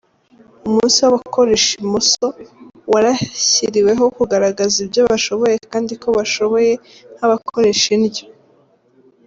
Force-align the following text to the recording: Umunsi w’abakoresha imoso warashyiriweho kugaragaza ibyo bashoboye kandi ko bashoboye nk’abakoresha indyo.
Umunsi 0.67 0.97
w’abakoresha 1.03 1.71
imoso 1.83 2.25
warashyiriweho 2.93 4.05
kugaragaza 4.17 4.75
ibyo 4.85 5.01
bashoboye 5.09 5.55
kandi 5.71 5.93
ko 6.01 6.07
bashoboye 6.17 6.73
nk’abakoresha 7.15 7.87
indyo. 7.97 8.25